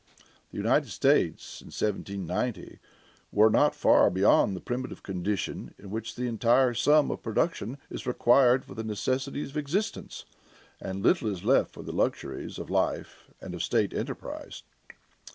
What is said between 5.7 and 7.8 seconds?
in which the entire sum of production